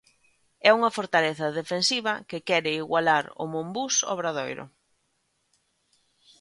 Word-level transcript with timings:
E 0.67 0.69
unha 0.77 0.93
fortaleza 0.97 1.55
defensiva 1.59 2.13
que 2.29 2.43
quere 2.47 2.71
igualar 2.81 3.25
o 3.41 3.43
Monbús 3.53 3.95
Obradoiro. 4.13 4.65